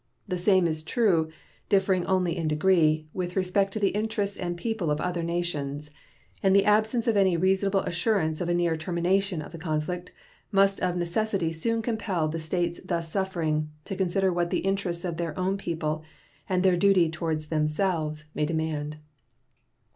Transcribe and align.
The 0.27 0.35
same 0.35 0.65
is 0.65 0.81
true, 0.81 1.29
differing 1.69 2.07
only 2.07 2.35
in 2.35 2.47
degree, 2.47 3.07
with 3.13 3.35
respect 3.35 3.71
to 3.73 3.79
the 3.79 3.89
interests 3.89 4.35
and 4.35 4.57
people 4.57 4.89
of 4.89 4.99
other 4.99 5.21
nations; 5.21 5.91
and 6.41 6.55
the 6.55 6.65
absence 6.65 7.07
of 7.07 7.15
any 7.15 7.37
reasonable 7.37 7.81
assurance 7.81 8.41
of 8.41 8.49
a 8.49 8.53
near 8.55 8.75
termination 8.75 9.43
of 9.43 9.51
the 9.51 9.59
conflict 9.59 10.11
must 10.51 10.79
of 10.79 10.97
necessity 10.97 11.51
soon 11.51 11.83
compel 11.83 12.27
the 12.27 12.39
States 12.39 12.79
thus 12.83 13.11
suffering 13.11 13.69
to 13.85 13.95
consider 13.95 14.33
what 14.33 14.49
the 14.49 14.61
interests 14.65 15.05
of 15.05 15.17
their 15.17 15.37
own 15.37 15.55
people 15.55 16.01
and 16.49 16.63
their 16.63 16.75
duty 16.77 17.07
toward 17.07 17.39
themselves 17.41 18.23
may 18.33 18.47
demand. 18.47 18.97